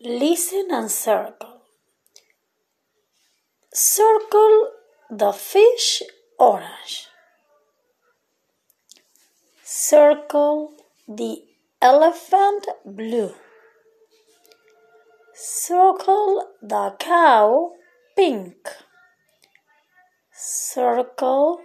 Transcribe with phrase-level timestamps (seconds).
[0.00, 1.62] Listen and circle.
[3.74, 4.70] Circle
[5.10, 6.04] the fish
[6.38, 7.08] orange.
[9.64, 10.76] Circle
[11.08, 11.42] the
[11.82, 13.34] elephant blue.
[15.34, 17.72] Circle the cow
[18.16, 18.68] pink.
[20.32, 21.60] Circle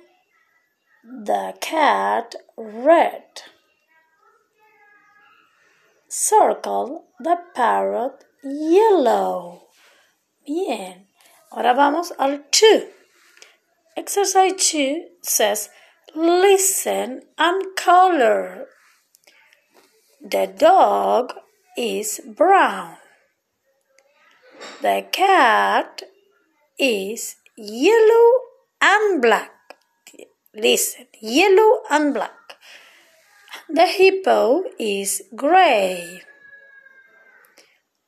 [1.03, 3.43] the cat red.
[6.15, 9.63] Circle the parrot yellow.
[10.45, 11.07] Bien.
[11.51, 12.87] Ahora vamos al 2.
[13.97, 15.69] Exercise 2 says
[16.13, 18.67] listen and color.
[20.21, 21.33] The dog
[21.75, 22.97] is brown.
[24.83, 26.03] The cat
[26.77, 28.31] is yellow
[28.79, 29.49] and black.
[30.53, 32.52] Listen, yellow and black.
[33.73, 36.21] The hippo is gray.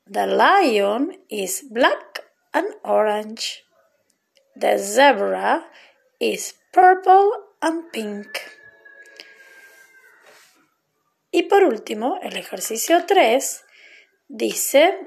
[0.05, 2.19] The lion is black
[2.53, 3.63] and orange.
[4.55, 5.66] The zebra
[6.19, 7.31] is purple
[7.63, 8.27] and pink.
[11.31, 13.63] Y por último, el ejercicio 3
[14.27, 15.00] dice,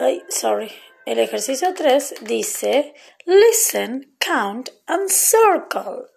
[0.00, 0.70] ay, sorry,
[1.06, 2.92] el ejercicio 3 dice,
[3.24, 6.10] listen, count and circle.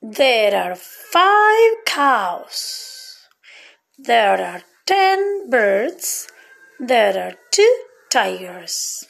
[0.00, 3.16] There are five cows.
[3.98, 6.28] There are ten birds.
[6.78, 9.04] There are two tigers.